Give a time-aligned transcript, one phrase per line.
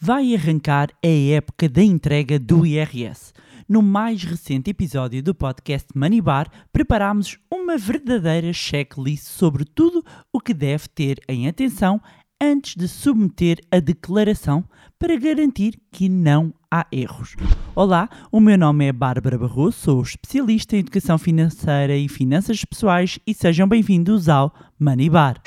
[0.00, 3.32] vai arrancar a época da entrega do IRS.
[3.68, 10.40] No mais recente episódio do podcast Money Bar, preparámos uma verdadeira checklist sobre tudo o
[10.40, 12.00] que deve ter em atenção
[12.40, 14.64] antes de submeter a declaração
[14.98, 17.34] para garantir que não há erros.
[17.74, 23.18] Olá, o meu nome é Bárbara Barroso, sou especialista em educação financeira e finanças pessoais
[23.26, 25.42] e sejam bem-vindos ao Money Bar.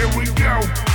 [0.00, 0.89] Here we go.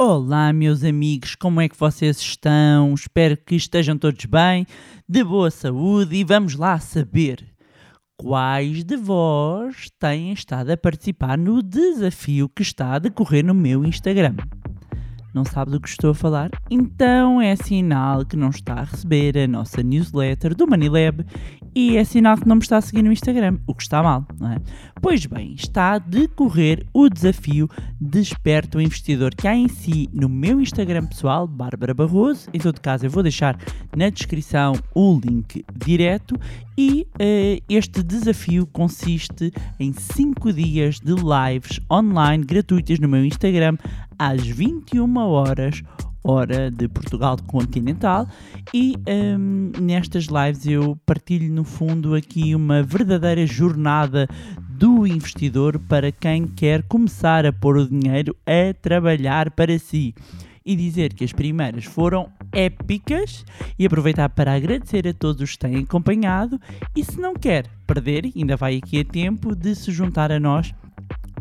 [0.00, 2.94] Olá, meus amigos, como é que vocês estão?
[2.94, 4.64] Espero que estejam todos bem,
[5.08, 7.44] de boa saúde e vamos lá saber
[8.16, 13.84] quais de vós têm estado a participar no desafio que está a decorrer no meu
[13.84, 14.36] Instagram.
[15.34, 16.50] Não sabe do que estou a falar?
[16.70, 21.24] Então é sinal que não está a receber a nossa newsletter do Manilab
[21.74, 24.26] e é sinal que não me está a seguir no Instagram, o que está mal,
[24.40, 24.58] não é?
[25.00, 27.68] Pois bem, está a decorrer o desafio
[28.00, 32.48] Desperta o Investidor, que há em si no meu Instagram pessoal, Bárbara Barroso.
[32.54, 33.58] Em todo caso, eu vou deixar
[33.96, 36.34] na descrição o link direto.
[36.76, 43.76] E eh, este desafio consiste em 5 dias de lives online gratuitas no meu Instagram
[44.16, 45.82] às 21 horas
[46.22, 48.26] hora de Portugal continental
[48.74, 54.28] e hum, nestas lives eu partilho no fundo aqui uma verdadeira jornada
[54.68, 60.14] do investidor para quem quer começar a pôr o dinheiro a trabalhar para si
[60.66, 63.44] e dizer que as primeiras foram épicas
[63.78, 66.60] e aproveitar para agradecer a todos os que têm acompanhado
[66.94, 70.74] e se não quer perder, ainda vai aqui a tempo de se juntar a nós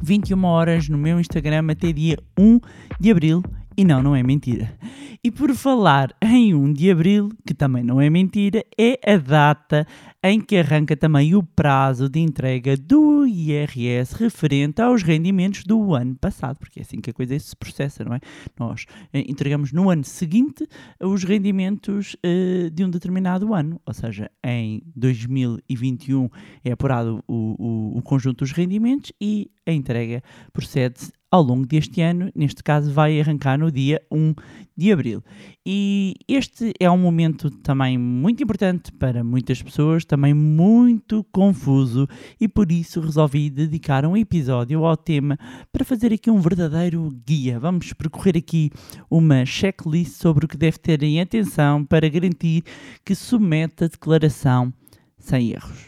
[0.01, 2.59] 21 horas no meu Instagram até dia 1
[2.99, 3.43] de Abril.
[3.79, 4.75] E não, não é mentira.
[5.23, 9.85] E por falar em 1 de Abril, que também não é mentira, é a data
[10.23, 16.15] em que arranca também o prazo de entrega do IRS referente aos rendimentos do ano
[16.15, 18.19] passado, porque é assim que a coisa se processa, não é?
[18.59, 20.67] Nós eh, entregamos no ano seguinte
[20.99, 26.29] os rendimentos eh, de um determinado ano, ou seja, em 2021
[26.63, 32.01] é apurado o, o, o conjunto dos rendimentos e a entrega procede-se ao longo deste
[32.01, 34.33] ano, neste caso vai arrancar no dia 1
[34.75, 35.23] de abril.
[35.65, 42.07] E este é um momento também muito importante para muitas pessoas, também muito confuso,
[42.39, 45.37] e por isso resolvi dedicar um episódio ao tema
[45.71, 47.59] para fazer aqui um verdadeiro guia.
[47.59, 48.71] Vamos percorrer aqui
[49.09, 52.63] uma checklist sobre o que deve ter em atenção para garantir
[53.03, 54.73] que submete a declaração
[55.17, 55.87] sem erros.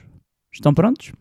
[0.51, 1.13] Estão prontos?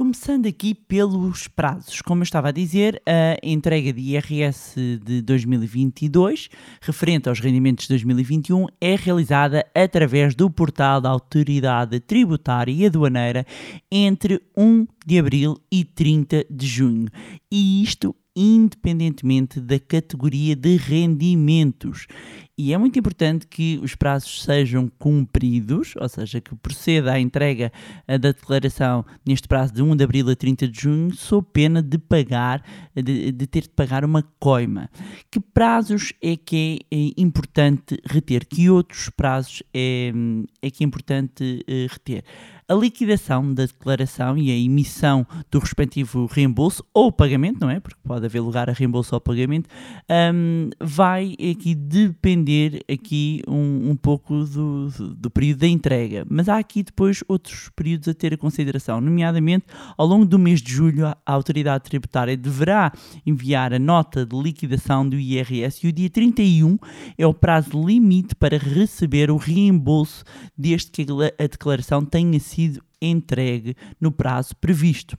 [0.00, 2.00] Começando aqui pelos prazos.
[2.00, 6.48] Como eu estava a dizer, a entrega de IRS de 2022,
[6.80, 13.44] referente aos rendimentos de 2021, é realizada através do portal da Autoridade Tributária e Aduaneira
[13.92, 17.08] entre 1 de abril e 30 de junho.
[17.52, 22.06] E isto independentemente da categoria de rendimentos.
[22.62, 27.72] E é muito importante que os prazos sejam cumpridos, ou seja, que proceda à entrega
[28.06, 31.96] da declaração neste prazo de 1 de abril a 30 de junho, sob pena de
[31.96, 32.62] pagar,
[32.94, 34.90] de, de ter de pagar uma coima.
[35.30, 38.44] Que prazos é que é, é importante reter?
[38.44, 40.12] Que outros prazos é,
[40.60, 42.24] é que é importante eh, reter?
[42.70, 47.80] A liquidação da declaração e a emissão do respectivo reembolso ou pagamento, não é?
[47.80, 49.68] Porque pode haver lugar a reembolso ou pagamento,
[50.32, 56.24] um, vai aqui depender aqui um, um pouco do, do, do, período da entrega.
[56.30, 59.66] Mas há aqui depois outros períodos a ter a consideração, nomeadamente
[59.98, 62.92] ao longo do mês de julho a autoridade tributária deverá
[63.26, 66.78] enviar a nota de liquidação do IRS e o dia 31
[67.18, 70.22] é o prazo limite para receber o reembolso
[70.56, 71.04] desde que
[71.36, 75.16] a declaração tenha sido sido entregue no prazo previsto.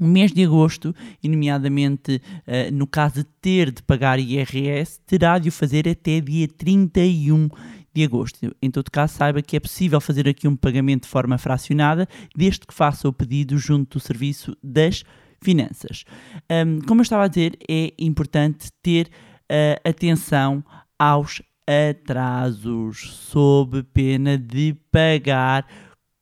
[0.00, 0.92] O mês de agosto,
[1.22, 6.20] e nomeadamente uh, no caso de ter de pagar IRS, terá de o fazer até
[6.20, 7.48] dia 31
[7.94, 8.38] de agosto.
[8.60, 12.66] Em todo caso, saiba que é possível fazer aqui um pagamento de forma fracionada, desde
[12.66, 15.04] que faça o pedido junto do Serviço das
[15.40, 16.04] Finanças.
[16.50, 20.64] Um, como eu estava a dizer, é importante ter uh, atenção
[20.98, 25.66] aos atrasos, sob pena de pagar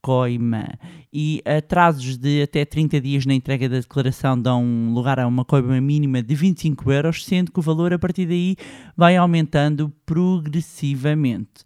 [0.03, 0.67] coima.
[1.13, 5.81] E atrasos de até 30 dias na entrega da declaração dão lugar a uma coima
[5.81, 8.57] mínima de 25 euros, sendo que o valor a partir daí
[8.97, 11.65] vai aumentando progressivamente.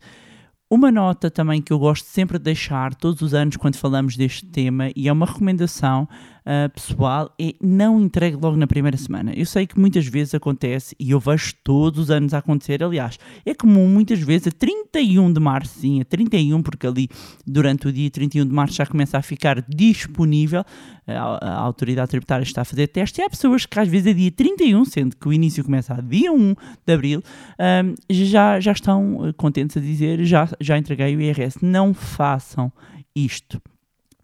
[0.68, 4.44] Uma nota também que eu gosto sempre de deixar todos os anos quando falamos deste
[4.46, 6.08] tema, e é uma recomendação
[6.46, 9.32] uh, pessoal, é não entregue logo na primeira semana.
[9.34, 12.82] Eu sei que muitas vezes acontece e eu vejo todos os anos a acontecer.
[12.82, 17.08] Aliás, é comum muitas vezes a 31 de março, sim, a 31, porque ali
[17.46, 20.64] durante o dia 31 de março já começa a ficar disponível.
[21.06, 24.12] A, a autoridade tributária está a fazer teste e há pessoas que às vezes é
[24.12, 26.54] dia 31, sendo que o início começa a dia 1
[26.86, 27.22] de abril,
[27.58, 31.58] um, já, já estão contentes a dizer já, já entreguei o IRS.
[31.62, 32.72] Não façam
[33.14, 33.60] isto.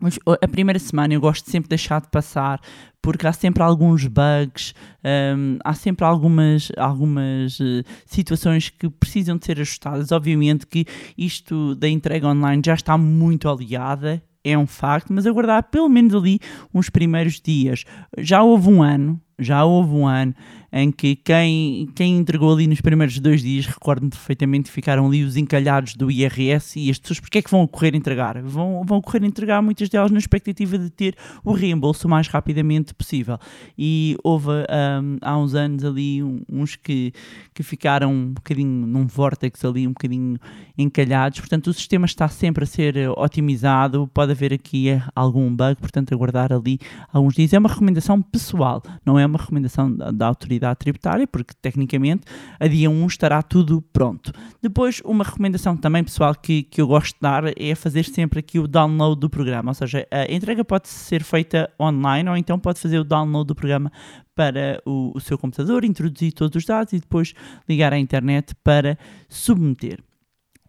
[0.02, 2.60] Mas a primeira semana eu gosto sempre de deixar de passar
[3.00, 9.46] porque há sempre alguns bugs, um, há sempre algumas, algumas uh, situações que precisam de
[9.46, 10.10] ser ajustadas.
[10.10, 10.84] Obviamente que
[11.16, 16.16] isto da entrega online já está muito aliada, é um facto, mas aguardar pelo menos
[16.16, 16.40] ali
[16.74, 17.84] uns primeiros dias.
[18.18, 20.34] Já houve um ano, já houve um ano
[20.72, 25.36] em que quem, quem entregou ali nos primeiros dois dias, recordo-me perfeitamente, ficaram ali os
[25.36, 28.40] encalhados do IRS e as pessoas, porque é que vão correr entregar?
[28.40, 31.14] Vão, vão correr entregar muitas delas na expectativa de ter
[31.44, 33.38] o reembolso o mais rapidamente possível.
[33.76, 37.12] E houve um, há uns anos ali uns que,
[37.52, 40.38] que ficaram um bocadinho num vórtex ali, um bocadinho
[40.78, 46.14] encalhados, portanto o sistema está sempre a ser otimizado, pode haver aqui algum bug, portanto
[46.14, 46.78] aguardar ali
[47.12, 47.52] alguns dias.
[47.52, 52.24] É uma recomendação pessoal, não é uma recomendação da, da autoridade autoridade tributária, porque tecnicamente
[52.58, 54.32] a dia 1 estará tudo pronto.
[54.60, 58.58] Depois, uma recomendação também pessoal que, que eu gosto de dar é fazer sempre aqui
[58.58, 62.80] o download do programa, ou seja, a entrega pode ser feita online ou então pode
[62.80, 63.90] fazer o download do programa
[64.34, 67.34] para o, o seu computador, introduzir todos os dados e depois
[67.68, 68.98] ligar à internet para
[69.28, 70.00] submeter.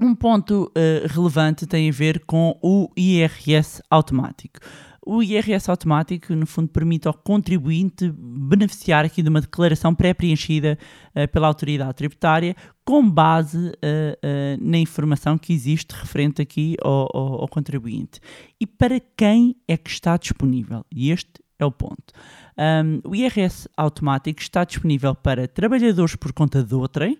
[0.01, 4.59] Um ponto uh, relevante tem a ver com o IRS automático.
[5.05, 10.77] O IRS automático, no fundo, permite ao contribuinte beneficiar aqui de uma declaração pré-preenchida
[11.13, 12.55] uh, pela autoridade tributária
[12.85, 18.21] com base uh, uh, na informação que existe referente aqui ao, ao, ao, contribuinte.
[18.59, 20.85] E para quem é que está disponível?
[20.89, 22.13] E este é o ponto.
[22.57, 27.17] Um, o IRS automático está disponível para trabalhadores por conta de outrem,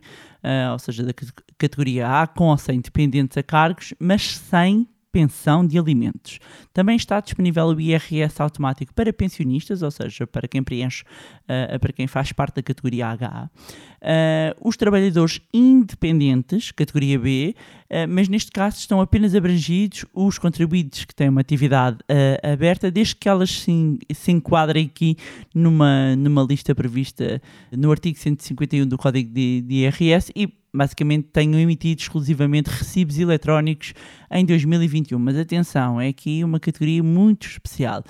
[0.72, 1.14] ou seja, da
[1.58, 6.40] categoria A, com ou sem dependentes a cargos, mas sem pensão de alimentos.
[6.74, 11.04] Também está disponível o IRS automático para pensionistas, ou seja, para quem preenche,
[11.44, 13.50] uh, para quem faz parte da categoria HA.
[14.04, 17.56] Uh, os trabalhadores independentes, categoria B,
[17.90, 22.00] uh, mas neste caso estão apenas abrangidos os contribuintes que têm uma atividade
[22.44, 25.16] aberta, desde que elas se, se enquadrem aqui
[25.56, 27.42] numa, numa lista prevista
[27.72, 33.94] no artigo 151 do Código de, de IRS e basicamente tenham emitido exclusivamente recibos eletrónicos
[34.32, 35.20] em 2021.
[35.20, 38.04] Mas atenção, é aqui uma categoria muito especial.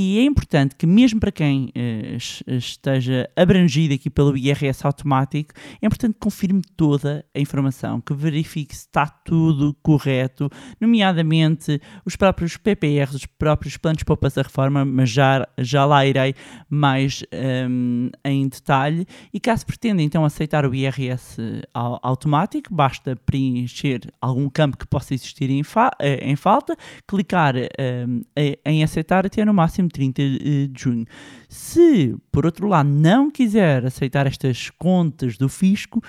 [0.00, 5.52] E é importante que, mesmo para quem uh, esteja abrangido aqui pelo IRS automático,
[5.82, 10.48] é importante que confirme toda a informação, que verifique se está tudo correto,
[10.80, 16.32] nomeadamente os próprios PPRs, os próprios planos de poupança reforma, mas já, já lá irei
[16.70, 19.04] mais um, ehm, em detalhe.
[19.34, 21.38] E caso pretenda então aceitar o IRS
[21.74, 28.22] automático, basta preencher algum campo que possa existir em, fa eh, em falta, clicar um,
[28.36, 31.06] ehm, em aceitar até no máximo 30 de junho.
[31.48, 36.02] Se, por outro lado, não quiser aceitar estas contas do fisco,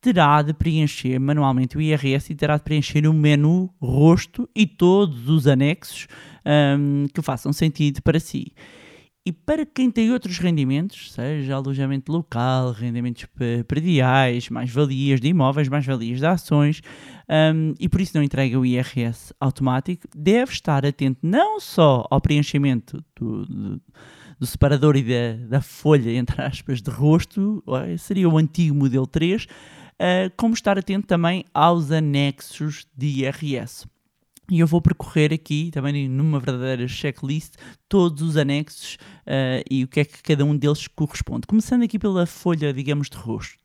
[0.00, 5.28] terá de preencher manualmente o IRS e terá de preencher o menu rosto e todos
[5.28, 6.08] os anexos
[6.44, 8.52] um, que façam sentido para si.
[9.24, 13.24] E para quem tem outros rendimentos, seja alojamento local, rendimentos
[13.68, 16.82] prediais, mais-valias de imóveis, mais-valias de ações,
[17.54, 22.20] um, e por isso não entrega o IRS automático, deve estar atento não só ao
[22.20, 23.82] preenchimento do, do,
[24.40, 27.62] do separador e da, da, folha, entre aspas, de rosto,
[28.00, 29.48] seria o antigo modelo 3, uh,
[30.36, 33.86] como estar atento também aos anexos de IRS.
[34.52, 37.54] E eu vou percorrer aqui, também numa verdadeira checklist,
[37.88, 41.46] todos os anexos uh, e o que é que cada um deles corresponde.
[41.46, 43.56] Começando aqui pela folha, digamos, de rosto.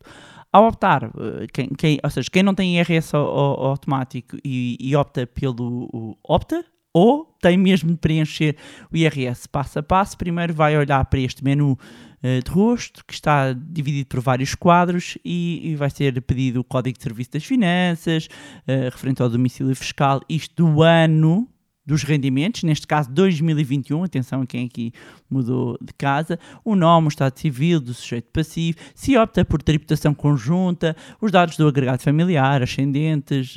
[0.50, 5.27] Ao optar, uh, quem, quem, ou seja, quem não tem IRS automático e, e opta
[5.27, 6.63] pelo opta,
[6.94, 8.56] ou tem mesmo de preencher
[8.89, 13.13] o IRS passo a passo, primeiro vai olhar para este menu eh, de rosto, que
[13.13, 17.43] está dividido por vários quadros e, e vai ser pedido o Código de Serviço das
[17.43, 21.47] Finanças, uh, referente ao domicílio fiscal, isto do ano
[21.86, 24.91] dos rendimentos, neste caso 2021, atenção a quem aqui
[25.29, 30.13] mudou de casa, o nome, o estado civil do sujeito passivo, se opta por tributação
[30.13, 33.55] conjunta, os dados do agregado familiar, ascendentes,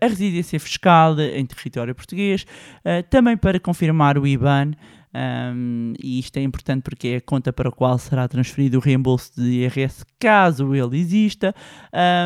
[0.00, 2.46] a residência fiscal em território português,
[3.10, 4.70] também para confirmar o IBAN,
[5.16, 8.80] Um, e isto é importante porque é a conta para a qual será transferido o
[8.80, 11.54] reembolso de IRS caso ele exista,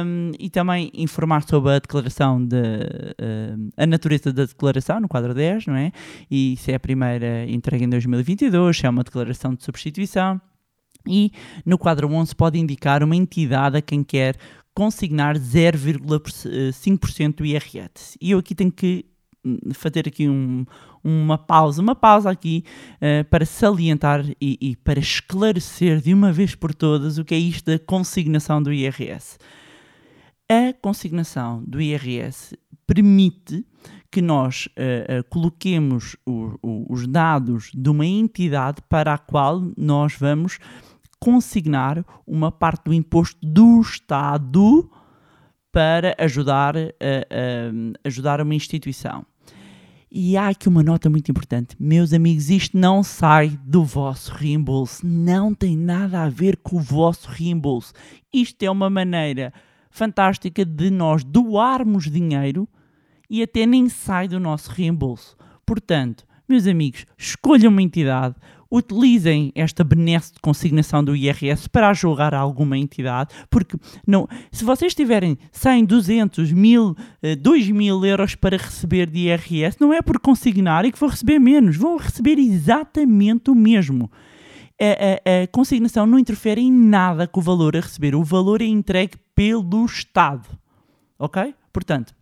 [0.04, 5.32] um, e também informar sobre a declaração de uh, a natureza da declaração no quadro
[5.32, 5.92] 10, não é?
[6.28, 10.40] E se é a primeira entrega em 2022, se é uma declaração de substituição.
[11.06, 11.32] E
[11.64, 14.36] no quadro 11 pode indicar uma entidade a quem quer
[14.74, 18.18] consignar 0,5% do IRS.
[18.20, 19.06] E eu aqui tenho que
[19.44, 20.66] hum, fazer aqui um,
[21.02, 22.64] uma pausa, uma pausa aqui
[22.96, 27.38] uh, para salientar e, e, para esclarecer de uma vez por todas o que é
[27.38, 29.38] isto da consignação do IRS.
[30.48, 33.64] A consignação do IRS permite
[34.10, 39.62] que nós uh, uh, coloquemos o, o, os dados de uma entidade para a qual
[39.76, 40.58] nós vamos
[41.20, 44.90] consignar uma parte do imposto do Estado
[45.70, 46.74] para ajudar,
[48.02, 49.24] ajudar uma instituição.
[50.12, 51.76] E há aqui uma nota muito importante.
[51.78, 55.06] Meus amigos, isto não sai do vosso reembolso.
[55.06, 57.92] Não tem nada a ver com o vosso reembolso.
[58.32, 59.52] Isto é uma maneira
[59.88, 62.68] fantástica de nós doarmos dinheiro
[63.28, 65.36] e até nem sai do nosso reembolso.
[65.64, 68.34] Portanto, meus amigos, escolham uma entidade,
[68.70, 73.76] utilizem esta benesse de consignação do IRS para julgar alguma entidade, porque
[74.06, 76.96] não, se vocês tiverem 100, 200, 1000,
[77.40, 81.38] 2 mil euros para receber de IRS, não é por consignar e que vão receber
[81.38, 84.10] menos, vão receber exatamente o mesmo.
[84.80, 88.62] A, a, a consignação não interfere em nada com o valor a receber, o valor
[88.62, 90.48] é entregue pelo Estado.
[91.18, 91.54] Ok?
[91.72, 92.14] Portanto,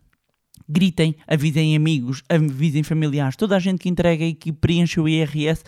[0.69, 5.63] gritem, avisem amigos, avisem familiares, toda a gente que entrega e que preenche o IRS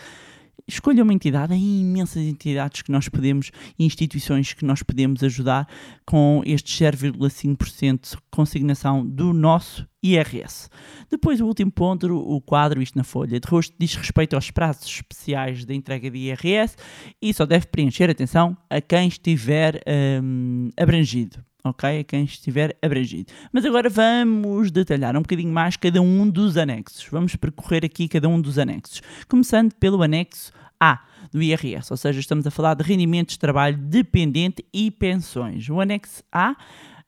[0.66, 5.68] escolha uma entidade, há imensas entidades que nós podemos, instituições que nós podemos ajudar
[6.06, 10.68] com este 0,5% de consignação do nosso IRS.
[11.10, 14.86] Depois, o último ponto, o quadro, isto na folha de rosto, diz respeito aos prazos
[14.86, 16.76] especiais da entrega de IRS
[17.20, 19.80] e só deve preencher, atenção, a quem estiver
[20.22, 22.00] hum, abrangido ok?
[22.00, 23.32] A quem estiver abrangido.
[23.52, 27.06] Mas agora vamos detalhar um bocadinho mais cada um dos anexos.
[27.10, 29.00] Vamos percorrer aqui cada um dos anexos.
[29.28, 33.78] Começando pelo anexo A do IRS, ou seja, estamos a falar de rendimentos de trabalho
[33.78, 35.68] dependente e pensões.
[35.68, 36.56] O anexo A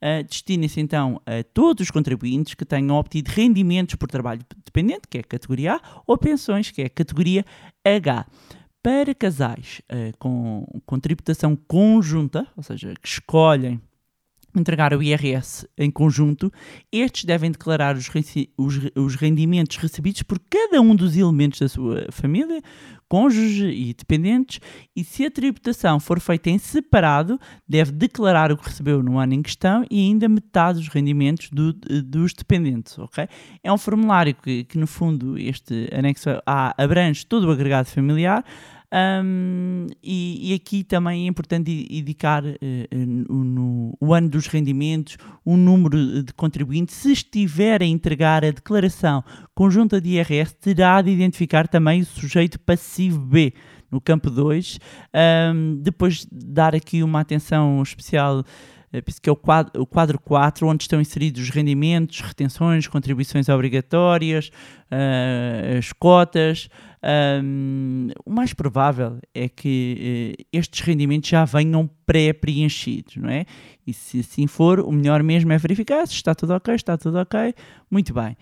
[0.04, 5.16] Uh, destina-se então a todos os contribuintes que tenham obtido rendimentos por trabalho dependente, que
[5.16, 7.42] é a categoria A, ou pensões, que é a categoria
[7.82, 8.26] H.
[8.82, 13.80] Para casais uh, com, com tributação conjunta, ou seja, que escolhem
[14.54, 16.52] entregar o IRS em conjunto,
[16.92, 18.08] estes devem declarar os,
[18.56, 22.62] os, os, rendimentos recebidos por cada um dos elementos da sua família,
[23.08, 24.60] cônjuge e dependentes,
[24.96, 29.34] e se a tributação for feita em separado, deve declarar o que recebeu no ano
[29.34, 33.28] em questão e ainda metade dos rendimentos do, dos dependentes, ok?
[33.62, 38.44] É um formulário que, que, no fundo, este anexo A abrange todo o agregado familiar,
[38.94, 42.56] um, e, e, aqui também é importante indicar uh,
[42.96, 46.94] no, o ano dos rendimentos, o número de contribuintes.
[46.94, 52.60] Se estiver a entregar a declaração conjunta de IRS, terá de identificar também o sujeito
[52.60, 53.52] passivo B
[53.90, 54.78] no campo 2.
[55.52, 58.44] Um, depois dar aqui uma atenção especial
[59.20, 64.48] que é o quadro, o quadro 4, onde estão inseridos os rendimentos, retenções, contribuições obrigatórias,
[64.90, 66.68] uh, as cotas.
[68.24, 73.44] O mais provável é que uh, estes rendimentos já venham pré-preenchidos, não é?
[73.86, 77.18] E se assim for, o melhor mesmo é verificar se está tudo ok, está tudo
[77.18, 77.54] ok.
[77.90, 78.36] Muito bem.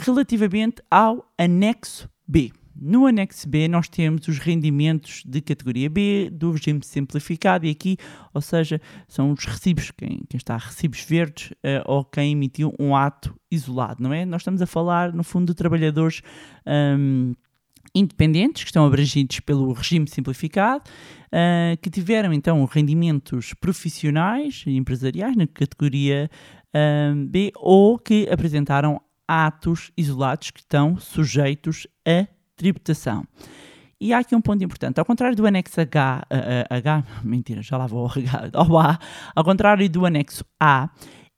[0.00, 2.52] Relativamente ao anexo B.
[2.80, 7.96] No anexo B, nós temos os rendimentos de categoria B do regime simplificado, e aqui,
[8.32, 12.72] ou seja, são os recibos, quem, quem está a recibos verdes uh, ou quem emitiu
[12.78, 14.24] um ato isolado, não é?
[14.24, 16.22] Nós estamos a falar, no fundo, de trabalhadores.
[16.66, 17.34] Um,
[17.94, 20.84] independentes, que estão abrangidos pelo regime simplificado,
[21.26, 26.30] uh, que tiveram então rendimentos profissionais e empresariais na categoria
[26.68, 32.26] uh, B ou que apresentaram atos isolados que estão sujeitos a
[32.58, 33.24] tributação.
[34.00, 34.98] E há aqui um ponto importante.
[34.98, 38.10] Ao contrário do anexo H, uh, H mentira, já lá vou
[38.52, 38.98] ao ao A,
[39.34, 40.90] ao contrário do anexo A,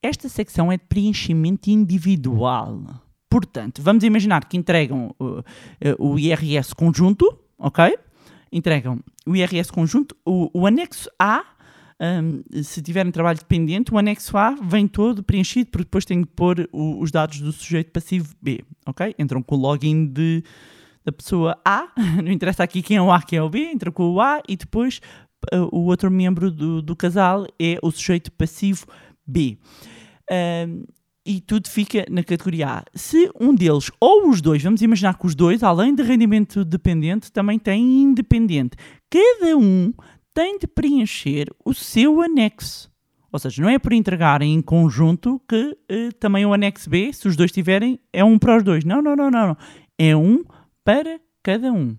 [0.02, 2.82] esta secção é de preenchimento individual.
[3.28, 5.44] Portanto, vamos imaginar que entregam uh,
[5.98, 7.96] o IRS conjunto, ok?
[8.50, 11.44] Entregam o IRS conjunto, o, o anexo A
[12.00, 16.28] um, se tiverem trabalho dependente, o anexo A vem todo preenchido, porque depois tem que
[16.28, 19.14] pôr o, os dados do sujeito passivo B, ok?
[19.18, 20.42] Entram com o login de,
[21.04, 21.88] da pessoa A,
[22.22, 24.42] não interessa aqui quem é o A, quem é o B, entra com o A
[24.48, 25.00] e depois
[25.52, 28.86] uh, o outro membro do, do casal é o sujeito passivo
[29.26, 29.58] B.
[30.30, 30.86] Uh,
[31.24, 32.84] e tudo fica na categoria A.
[32.94, 37.30] Se um deles ou os dois, vamos imaginar que os dois, além de rendimento dependente,
[37.30, 38.76] também têm independente.
[39.10, 39.92] Cada um
[40.34, 42.90] tem de preencher o seu anexo.
[43.32, 47.28] Ou seja, não é por entregarem em conjunto que uh, também o anexo B, se
[47.28, 48.84] os dois tiverem, é um para os dois.
[48.84, 49.48] Não, não, não, não.
[49.48, 49.56] não.
[49.98, 50.42] É um
[50.84, 51.96] para cada um.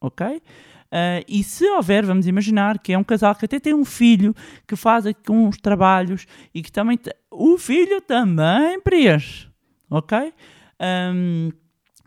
[0.00, 0.26] Ok?
[0.26, 4.34] Uh, e se houver, vamos imaginar que é um casal que até tem um filho
[4.66, 6.98] que faz aqui uns trabalhos e que também.
[7.30, 9.48] O filho também preenche.
[9.88, 10.32] Ok?
[10.80, 11.50] Um,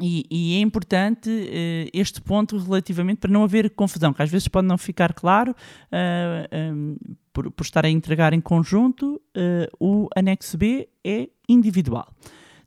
[0.02, 4.48] e, e, é importante uh, este ponto relativamente para não haver confusão, que às vezes
[4.48, 6.98] pode não ficar claro uh, um,
[7.32, 12.12] por, por, estar a entregar em conjunto, uh, o anexo B é individual.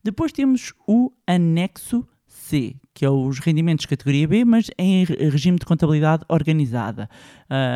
[0.02, 5.66] Depois temos o anexo C, que é os rendimentos categoria B, mas em regime de
[5.66, 7.10] contabilidade organizada.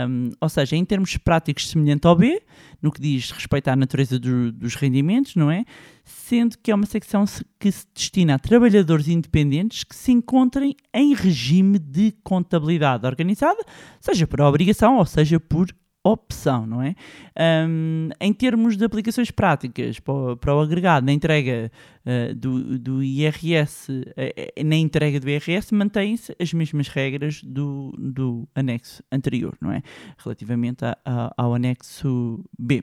[0.08, 2.42] Um, ou seja, em termos práticos, semelhante ao B,
[2.80, 5.66] no que diz respeito à natureza do, dos rendimentos, não é?
[6.04, 7.26] Sendo que é uma secção
[7.58, 13.62] que se destina a trabalhadores independentes que se encontrem em regime de contabilidade organizada,
[14.00, 15.68] seja por obrigação ou seja por
[16.04, 16.94] opção, não é?
[17.68, 21.70] Um, em termos de aplicações práticas para o, para o agregado, na entrega
[22.06, 28.48] uh, do, do IRS, uh, na entrega do IRS, mantêm-se as mesmas regras do, do
[28.54, 29.82] anexo anterior, não é?
[30.18, 32.82] Relativamente a, a, ao anexo B.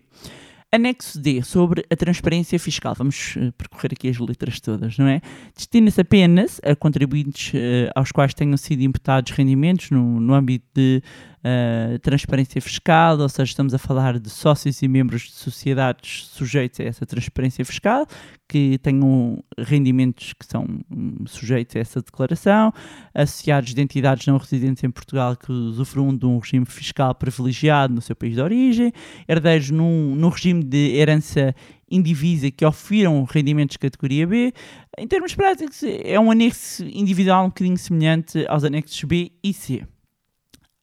[0.70, 2.94] Anexo D, sobre a transparência fiscal.
[2.94, 5.22] Vamos uh, percorrer aqui as letras todas, não é?
[5.56, 11.02] Destina-se apenas a contribuintes uh, aos quais tenham sido imputados rendimentos no, no âmbito de
[11.40, 16.80] uh, transparência fiscal, ou seja, estamos a falar de sócios e membros de sociedades sujeitos
[16.80, 18.08] a essa transparência fiscal,
[18.48, 22.74] que tenham rendimentos que são hum, sujeitos a essa declaração,
[23.14, 28.02] associados de entidades não residentes em Portugal que usufruam de um regime fiscal privilegiado no
[28.02, 28.94] seu país de origem,
[29.28, 31.54] herdeiros num, num regime de herança
[31.90, 34.54] indivisa que ofiram rendimentos de categoria B.
[34.98, 39.84] Em termos práticos, é um anexo individual um bocadinho semelhante aos anexos B e C.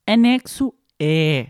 [0.07, 1.47] Anexo E.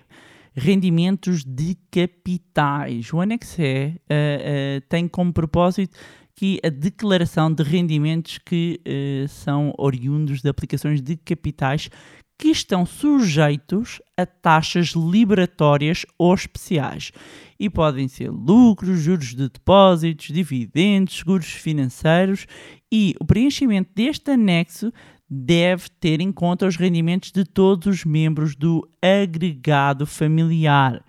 [0.57, 3.13] Rendimentos de capitais.
[3.13, 5.99] O anexo E uh, uh, tem como propósito
[6.37, 11.91] que a declaração de rendimentos que uh, são oriundos de aplicações de capitais
[12.39, 17.13] que estão sujeitos a taxas liberatórias ou especiais.
[17.59, 22.47] E podem ser lucros, juros de depósitos, dividendos, seguros financeiros.
[22.93, 24.93] E o preenchimento deste anexo
[25.29, 31.03] deve ter em conta os rendimentos de todos os membros do agregado familiar.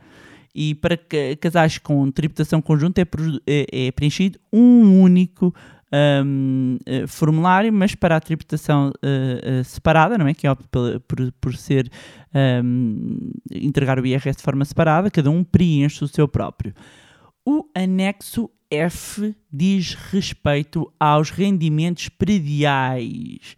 [0.53, 0.97] E para
[1.39, 3.05] casais com tributação conjunta é,
[3.45, 5.53] é, é preenchido um único
[6.25, 10.33] um, eh, formulário, mas para a tributação uh, uh, separada, não é?
[10.33, 11.89] Que por, por, por ser
[12.63, 16.73] um, entregar o IRS de forma separada, cada um preenche o seu próprio.
[17.45, 23.55] O anexo F diz respeito aos rendimentos prediais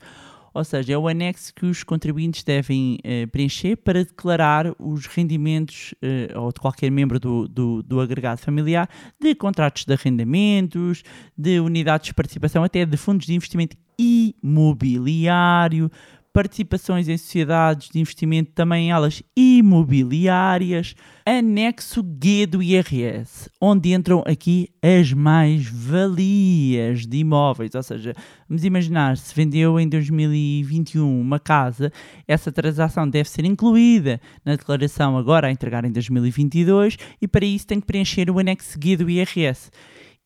[0.57, 5.93] ou seja, é o anexo que os contribuintes devem uh, preencher para declarar os rendimentos,
[6.01, 8.89] uh, ou de qualquer membro do, do, do, agregado familiar,
[9.21, 11.03] de contratos de arrendamentos,
[11.37, 15.91] de unidades de participação, até de fundos de investimento imobiliário,
[16.37, 20.93] participações em sociedades de investimento, também elas imobiliárias,
[21.25, 28.13] anexo G do IRS, onde entram aqui as mais-valias de imóveis, ou seja,
[28.47, 31.91] vamos imaginar, se vendeu em 2021 uma casa,
[32.27, 37.65] essa transação deve ser incluída na declaração agora a entregar em 2022 e para isso
[37.65, 39.71] tem que preencher o anexo G do IRS.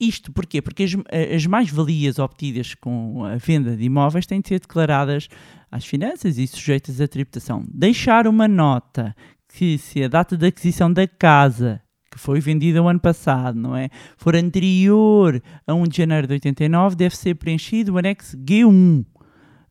[0.01, 0.63] Isto porquê?
[0.63, 0.95] Porque as,
[1.35, 5.27] as mais-valias obtidas com a venda de imóveis têm de ser declaradas
[5.71, 7.63] às finanças e sujeitas à tributação.
[7.71, 9.15] Deixar uma nota
[9.47, 13.75] que se a data de aquisição da casa que foi vendida o ano passado, não
[13.75, 13.89] é?
[14.17, 19.05] For anterior a 1 de janeiro de 89, deve ser preenchido o anexo G1.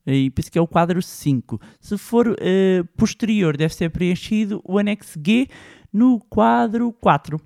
[0.07, 1.61] E por isso que é o quadro 5.
[1.79, 2.35] Se for uh,
[2.97, 5.47] posterior, deve ser preenchido o anexo G
[5.93, 7.39] no quadro 4.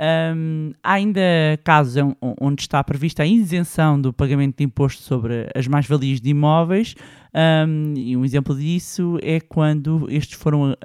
[0.00, 1.20] Um, há ainda
[1.64, 1.96] casos
[2.40, 6.94] onde está prevista a isenção do pagamento de imposto sobre as mais-valias de imóveis,
[7.34, 10.76] um, e um exemplo disso é quando estes foram uh,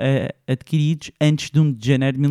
[0.47, 2.23] adquiridos antes de 1 de janeiro de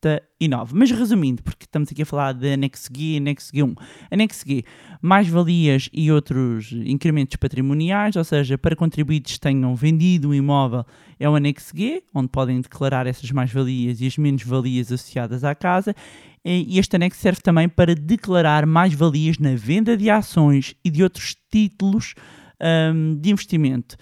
[0.00, 0.74] 1989.
[0.74, 3.76] Mas resumindo, porque estamos aqui a falar de anexo G e anexo G1.
[4.10, 4.64] Anexo G,
[5.00, 10.84] mais-valias e outros incrementos patrimoniais, ou seja, para contribuintes que tenham vendido um imóvel,
[11.18, 15.94] é o anexo G, onde podem declarar essas mais-valias e as menos-valias associadas à casa.
[16.42, 21.36] E este anexo serve também para declarar mais-valias na venda de ações e de outros
[21.50, 22.14] títulos
[22.60, 23.96] um, de investimento,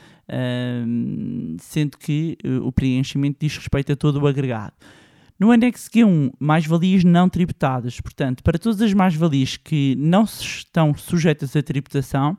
[0.87, 4.75] um, sendo que uh, o preenchimento diz respeito a todo o agregado.
[5.39, 8.01] No anexo Q1, mais-valias não tributadas.
[8.01, 12.37] Portanto, para todas as mais-valias que não estão sujeitas à tributação,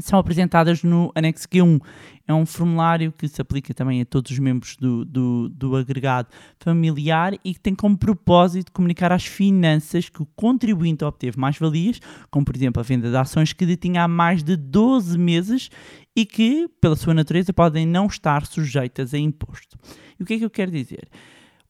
[0.00, 1.80] são apresentadas no anexo Q1.
[2.26, 6.28] É um formulário que se aplica também a todos os membros do, do, do, agregado
[6.58, 12.46] familiar e que tem como propósito comunicar as finanças que o contribuinte obteve mais-valias, como
[12.46, 15.68] por exemplo a venda de ações que detinha há mais de 12 meses
[16.16, 19.76] e que, pela sua natureza, podem não estar sujeitas a imposto.
[20.18, 21.06] E o que é que eu quero dizer?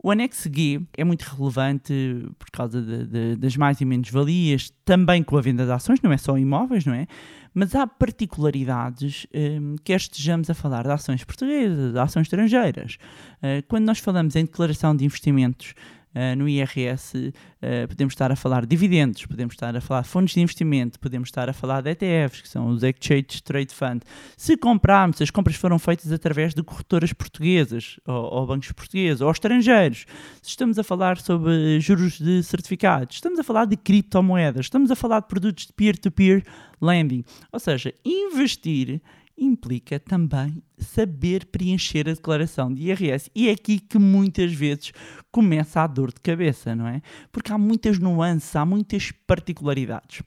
[0.05, 4.71] O anexo G é muito relevante por causa de, de, das mais e menos valias,
[4.85, 7.07] também com a venda de ações, não é só imóveis, não é?
[7.55, 12.99] Mas há particularidades, um, quer estejamos a falar de ações portuguesas, de ações estrangeiras.
[13.39, 15.73] Uh, quando nós falamos em declaração de investimentos,
[16.15, 20.09] Uh, no IRS uh, podemos estar a falar de dividendos, podemos estar a falar de
[20.09, 24.03] fundos de investimento, podemos estar a falar de ETFs, que são os Exchange Trade Fund.
[24.37, 29.31] Se comprarmos, as compras foram feitas através de corretoras portuguesas, ou, ou bancos portugueses, ou
[29.31, 30.07] estrangeiros.
[30.41, 34.95] Se estamos a falar sobre juros de certificados, estamos a falar de criptomoedas, estamos a
[34.97, 36.47] falar de produtos de peer-to-peer -peer
[36.81, 37.25] lending.
[37.51, 39.01] Ou seja, investir
[39.37, 43.31] implica também saber preencher a declaração de IRS.
[43.35, 44.93] E é aqui que muitas vezes
[45.31, 47.03] começa a dor de cabeça, não é?
[47.33, 50.23] Porque há muitas nuances, há muitas particularidades.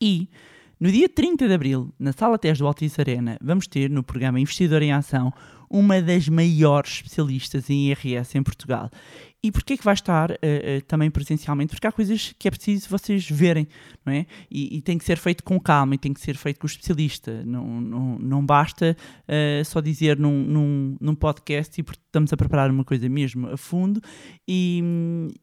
[0.00, 0.28] E
[0.80, 4.40] no dia 30 de abril, na Sala TES do Altice Arena, vamos ter no programa
[4.40, 5.32] Investidor em Ação
[5.70, 8.90] uma das maiores especialistas em IRS em Portugal.
[9.44, 11.70] E porquê que vai estar uh, uh, também presencialmente?
[11.70, 13.66] Porque há coisas que é preciso vocês verem,
[14.06, 14.24] não é?
[14.48, 16.70] E, e, tem que ser feito com calma e tem que ser feito com o
[16.70, 17.42] especialista.
[17.44, 22.70] Não, não, não basta uh, só dizer num, num, num, podcast e estamos a preparar
[22.70, 24.00] uma coisa mesmo a fundo.
[24.46, 24.80] E,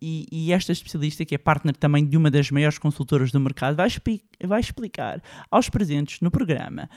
[0.02, 3.76] e, e, esta especialista, que é partner também de uma das maiores consultoras do mercado,
[3.76, 3.90] vai,
[4.46, 6.90] vai explicar aos presentes no programa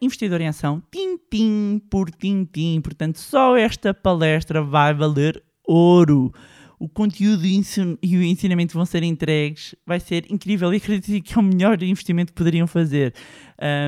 [0.00, 2.80] Investidor em Ação, tim-tim por tim-tim.
[2.80, 6.32] Portanto, só esta palestra vai valer ouro.
[6.78, 11.38] O conteúdo e o ensinamento vão ser entregues, vai ser incrível e acredito que é
[11.38, 13.14] o melhor investimento que poderiam fazer.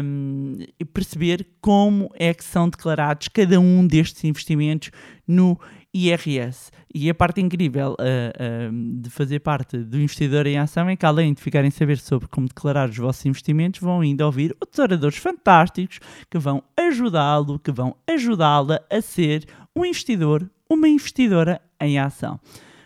[0.03, 4.91] Um, e perceber como é que são declarados cada um destes investimentos
[5.27, 5.61] no
[5.93, 6.71] IRS.
[6.95, 11.05] E a parte incrível uh, uh, de fazer parte do investidor em ação é que,
[11.05, 14.79] além de ficarem a saber sobre como declarar os vossos investimentos, vão ainda ouvir outros
[14.79, 19.45] oradores fantásticos que vão ajudá-lo, que vão ajudá-la a ser
[19.77, 22.41] um investidor, uma investidora em ação.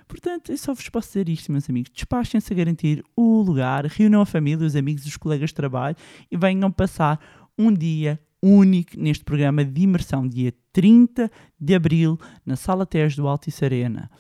[0.07, 1.91] Portanto, eu só vos posso dizer isto, meus amigos.
[1.95, 5.97] Despachem-se a garantir o lugar, reúnam a família, os amigos, os colegas de trabalho
[6.31, 7.19] e venham passar
[7.59, 13.27] um dia único neste programa de imersão, dia 30 de abril, na Sala TES do
[13.27, 14.11] Altice Arena.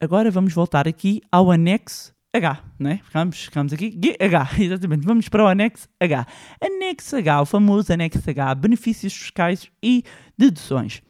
[0.00, 3.00] Agora vamos voltar aqui ao anexo H, né?
[3.04, 5.04] Ficamos, ficamos aqui, H, exatamente.
[5.04, 6.26] Vamos para o anexo H.
[6.60, 10.04] Anexo H, o famoso anexo H, benefícios fiscais e
[10.36, 11.02] deduções.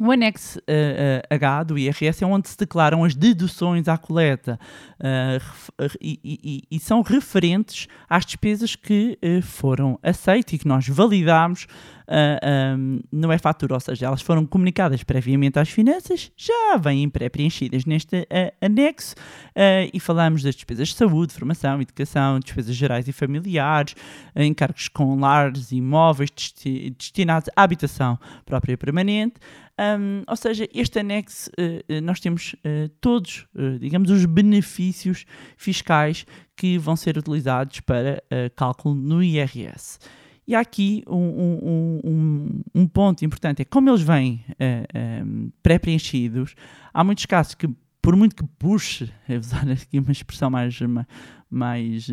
[0.00, 4.58] O anexo uh, uh, H do IRS é onde se declaram as deduções à coleta
[4.98, 10.86] uh, e, e, e, são referentes às despesas que foram aceitas e que nós
[12.78, 18.26] um, no e-fatura, ou seja, elas foram comunicadas previamente às finanças, já vêm pré-preenchidas neste
[18.60, 19.14] anexo
[19.92, 23.94] e falamos das despesas de saúde, formação, educação, despesas gerais e familiares,
[24.36, 29.34] encargos com lares imóveis desti destinados à habitação própria permanente.
[29.78, 36.24] Um, ou seja, este anexo, uh, nós temos uh, todos, uh, digamos, os benefícios fiscais
[36.56, 38.22] que vão ser utilizados para
[38.54, 39.98] cálculo no IRS.
[40.46, 44.44] E há aqui um, um, um, um, ponto importante: é como eles vêm
[45.62, 46.54] pré-preenchidos,
[46.92, 47.68] há muitos casos que,
[48.02, 50.78] por muito que puxe, vou usar aqui uma expressão mais,
[51.50, 52.08] mais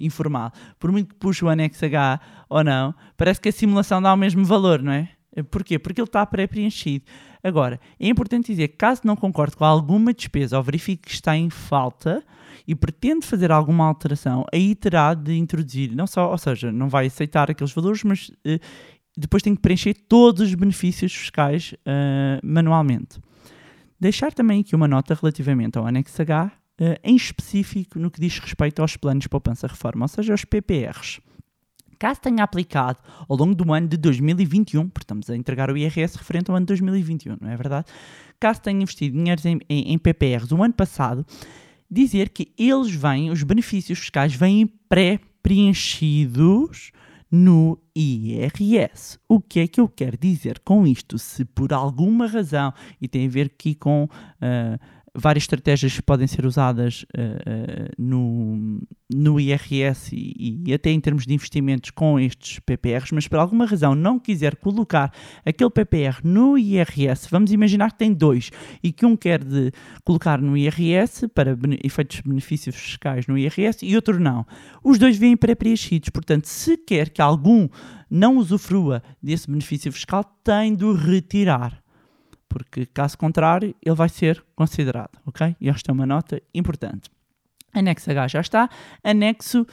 [0.00, 4.12] informal, por muito que puxe o anexo H ou não, parece que a simulação dá
[4.12, 5.08] o mesmo valor, não é?
[5.50, 5.78] Porquê?
[5.78, 7.04] Porque ele está pré-preenchido.
[7.42, 11.36] Agora, é importante dizer que caso não concorde com alguma despesa ou verifique que está
[11.36, 12.22] em falta
[12.66, 17.06] e pretende fazer alguma alteração, aí terá de introduzir, não só, ou seja, não vai
[17.06, 18.60] aceitar aqueles valores, mas uh,
[19.16, 23.18] depois tem que preencher todos os benefícios fiscais uh, manualmente.
[23.98, 26.46] Deixar também aqui uma nota relativamente ao anexo H,
[26.80, 31.20] uh, em específico no que diz respeito aos planos de poupança-reforma, ou seja, aos PPRs
[32.00, 36.16] caso tenha aplicado ao longo do ano de 2021, porque estamos a entregar o IRS
[36.16, 37.86] referente ao ano de 2021, não é verdade?
[38.40, 41.26] Caso tenha investido dinheiro em, em, em PPRs o ano passado,
[41.90, 46.90] dizer que eles vêm, os benefícios fiscais vêm pré-preenchidos
[47.30, 49.18] no IRS.
[49.28, 51.18] O que é que eu quero dizer com isto?
[51.18, 54.80] Se por alguma razão, e tem a ver aqui com uh,
[55.14, 58.80] várias estratégias que podem ser usadas uh, uh, no,
[59.12, 63.66] no IRS e, e, até em termos de investimentos com estes PPRs, mas por alguma
[63.66, 65.12] razão não quiser colocar
[65.44, 68.50] aquele PPR no IRS, vamos imaginar que tem dois
[68.82, 69.72] e que um quer de
[70.04, 74.46] colocar no IRS para efeitos de benefícios fiscais no IRS e outro não.
[74.82, 77.68] Os dois vêm pré-preenchidos, portanto, se quer que algum
[78.10, 81.79] não usufrua desse benefício fiscal, tem de o retirar
[82.50, 85.56] porque caso contrário ele vai ser considerado, ok?
[85.60, 87.08] E esta é uma nota importante.
[87.72, 88.68] Anexo H já está.
[89.02, 89.66] Anexo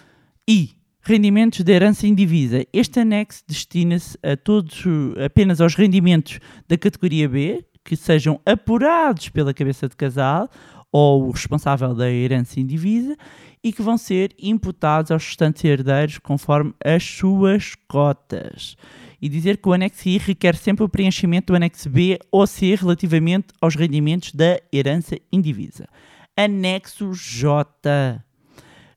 [0.48, 0.78] I.
[1.02, 2.66] Rendimentos de herança indivisa.
[2.72, 4.84] Este anexo destina-se a todos,
[5.26, 10.50] apenas aos rendimentos da categoria B, que sejam apurados pela cabeça de casal
[10.92, 13.18] ou o responsável da herança indivisa
[13.64, 18.76] e que vão ser imputados aos restantes herdeiros conforme as suas cotas
[19.22, 22.76] e dizer que o anexo I requer sempre o preenchimento do anexo B ou C
[22.76, 25.88] relativamente aos rendimentos da herança indivisa.
[26.36, 28.24] Anexo J.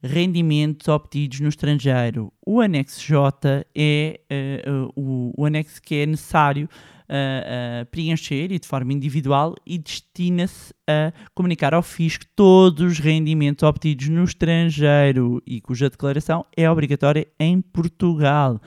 [0.02, 2.33] Rendimentos obtidos no estrangeiro.
[2.46, 6.68] O anexo J é uh, uh, o, o, anexo que é necessário
[7.11, 13.62] uh, preencher e de forma individual e destina-se a comunicar ao fisco todos os rendimentos
[13.62, 18.59] obtidos no estrangeiro e cuja declaração é obrigatória em Portugal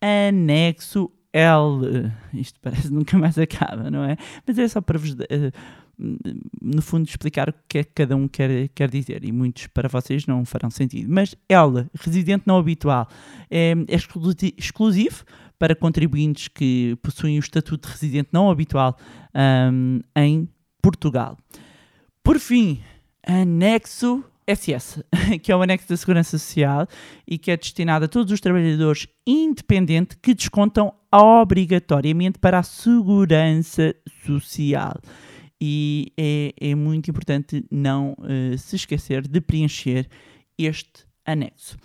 [0.00, 2.12] anexo L.
[2.34, 4.16] Isto parece nunca mais acaba, não é?
[4.46, 5.16] Mas é só para vos, uh,
[6.60, 9.24] no fundo, explicar o que é que cada um quer, quer dizer.
[9.24, 11.12] E muitos para vocês não farão sentido.
[11.12, 13.08] Mas L, residente não habitual,
[13.50, 13.96] é, é
[14.56, 15.24] exclusivo
[15.58, 18.96] para contribuintes que possuem o estatuto de residente não habitual
[19.72, 20.48] um, em
[20.82, 21.36] Portugal.
[22.24, 22.80] Por fim,
[23.26, 25.02] anexo SS,
[25.42, 26.86] que é o anexo da Segurança Social
[27.26, 33.94] e que é destinado a todos os trabalhadores independentes que descontam obrigatoriamente para a Segurança
[34.26, 35.00] Social.
[35.60, 40.08] E é, é muito importante não uh, se esquecer de preencher
[40.58, 41.76] este anexo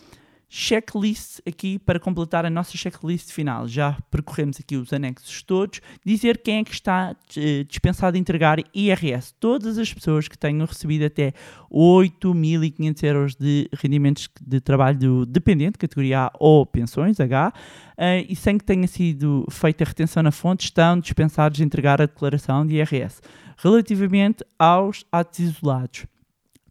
[0.50, 3.68] checklist aqui para completar a nossa checklist final.
[3.68, 5.82] Já percorremos aqui os anexos todos.
[6.06, 9.34] Dizer quem é que está uh, dispensado de entregar IRS.
[9.40, 11.34] Todas as pessoas que tenham recebido até
[11.72, 18.58] 8.500 euros de rendimentos de trabalho dependente, categoria A ou pensões, H, uh, e sem
[18.58, 22.76] que tenha sido feita a retenção na fonte, estão dispensados de entregar a declaração de
[22.76, 23.22] IRS.
[23.58, 26.06] Relativamente aos atos isolados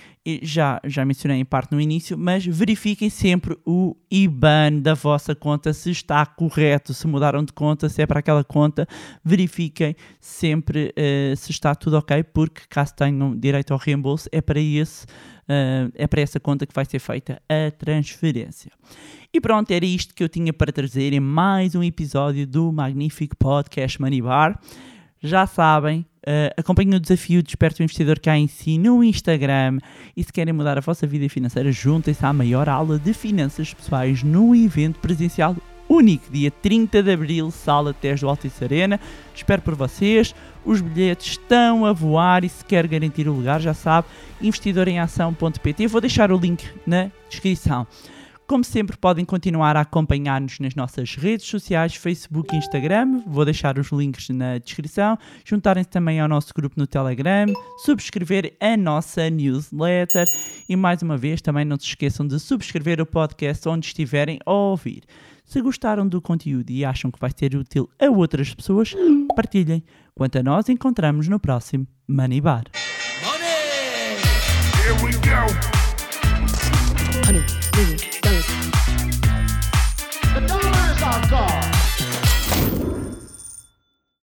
[0.43, 5.73] já, já mencionei em parte no início, mas verifiquem sempre o IBAN da vossa conta
[5.73, 8.87] se está correto, se mudaram de conta, se é para aquela conta,
[9.25, 14.61] verifiquem sempre uh, se está tudo ok, porque caso tenham direito ao reembolso, é para
[14.61, 18.71] esse uh, é para essa conta que vai ser feita a transferência.
[19.33, 23.37] E pronto, era isto que eu tinha para trazer em mais um episódio do magnífico
[23.37, 24.59] podcast Money Bar.
[25.21, 29.79] Já sabem, uh, acompanhem o desafio Desperto o Investidor cá em si no Instagram
[30.17, 34.23] e se querem mudar a vossa vida financeira, juntem-se à maior aula de finanças pessoais
[34.23, 35.57] no evento presencial
[35.89, 39.01] único, dia 30 de Abril, Sala Tejo do Altice Arena.
[39.35, 40.35] Espero por vocês.
[40.65, 44.07] Os bilhetes estão a voar e se quer garantir o lugar, já sabe,
[44.41, 45.87] investidoremação.pt.
[45.87, 47.87] Vou deixar o link na descrição.
[48.49, 53.21] Como sempre, podem continuar a acompanhar-nos nas nossas redes sociais, Facebook e Instagram.
[53.27, 55.19] Vou deixar os links na descrição.
[55.45, 57.45] Juntarem-se também ao nosso grupo no Telegram,
[57.85, 60.25] subscrever a nossa newsletter
[60.67, 64.51] e, mais uma vez, também não se esqueçam de subscrever o podcast onde estiverem a
[64.51, 65.03] ouvir.
[65.49, 68.95] Se gostaram do conteúdo e acham que vai ser útil a outras pessoas,
[69.35, 69.83] partilhem.
[70.15, 72.65] Quanto a nós, encontramos no próximo Money Bar.
[73.25, 74.19] Money!
[74.77, 75.49] Here we go.
[77.27, 78.08] Honey,